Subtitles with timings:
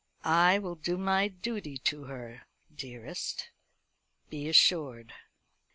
[0.23, 3.49] "I will do my duty to her, dearest,
[4.31, 5.13] be assured."